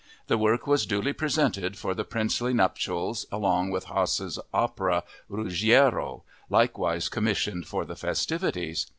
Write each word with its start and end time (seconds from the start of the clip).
The 0.25 0.37
work 0.39 0.65
was 0.65 0.87
duly 0.87 1.13
presented 1.13 1.77
for 1.77 1.93
the 1.93 2.03
princely 2.03 2.53
nuptials 2.55 3.27
along 3.31 3.69
with 3.69 3.83
Hasse's 3.83 4.39
opera 4.51 5.03
Ruggiero, 5.29 6.23
likewise 6.49 7.07
commissioned 7.07 7.67
for 7.67 7.85
the 7.85 7.95
festivities. 7.95 8.87